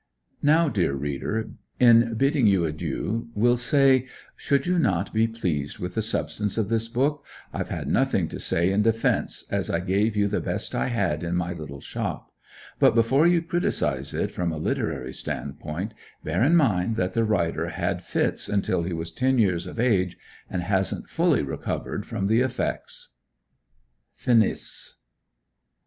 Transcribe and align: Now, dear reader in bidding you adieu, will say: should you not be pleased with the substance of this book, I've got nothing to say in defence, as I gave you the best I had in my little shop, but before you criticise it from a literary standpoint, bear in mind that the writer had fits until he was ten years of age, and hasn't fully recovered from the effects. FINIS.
Now, 0.41 0.67
dear 0.67 0.93
reader 0.95 1.51
in 1.79 2.15
bidding 2.15 2.47
you 2.47 2.65
adieu, 2.65 3.27
will 3.35 3.55
say: 3.55 4.07
should 4.35 4.65
you 4.65 4.79
not 4.79 5.13
be 5.13 5.27
pleased 5.27 5.77
with 5.77 5.93
the 5.93 6.01
substance 6.01 6.57
of 6.57 6.69
this 6.69 6.87
book, 6.87 7.23
I've 7.53 7.69
got 7.69 7.85
nothing 7.87 8.27
to 8.29 8.39
say 8.39 8.71
in 8.71 8.81
defence, 8.81 9.45
as 9.51 9.69
I 9.69 9.79
gave 9.79 10.15
you 10.15 10.27
the 10.27 10.39
best 10.41 10.73
I 10.73 10.87
had 10.87 11.23
in 11.23 11.35
my 11.35 11.53
little 11.53 11.81
shop, 11.81 12.33
but 12.79 12.95
before 12.95 13.27
you 13.27 13.43
criticise 13.43 14.11
it 14.15 14.31
from 14.31 14.51
a 14.51 14.57
literary 14.57 15.13
standpoint, 15.13 15.93
bear 16.23 16.41
in 16.41 16.55
mind 16.55 16.95
that 16.95 17.13
the 17.13 17.23
writer 17.23 17.67
had 17.69 18.03
fits 18.03 18.49
until 18.49 18.81
he 18.81 18.93
was 18.93 19.11
ten 19.11 19.37
years 19.37 19.67
of 19.67 19.79
age, 19.79 20.17
and 20.49 20.63
hasn't 20.63 21.09
fully 21.09 21.43
recovered 21.43 22.07
from 22.07 22.25
the 22.25 22.39
effects. 22.39 23.13
FINIS. 24.15 24.97